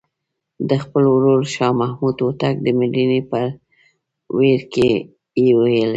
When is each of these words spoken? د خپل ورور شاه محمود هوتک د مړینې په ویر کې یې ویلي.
د 0.69 0.71
خپل 0.83 1.03
ورور 1.15 1.41
شاه 1.55 1.73
محمود 1.81 2.15
هوتک 2.25 2.55
د 2.61 2.67
مړینې 2.79 3.19
په 3.31 3.39
ویر 4.37 4.61
کې 4.73 4.89
یې 5.43 5.47
ویلي. 5.57 5.83